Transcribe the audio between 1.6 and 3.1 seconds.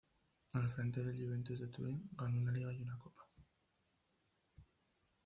Turín ganó una Liga y una